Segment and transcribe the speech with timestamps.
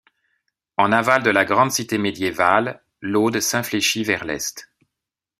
[0.77, 4.71] En aval de la grande cité médiévale, l'Aude s'infléchit vers l'est.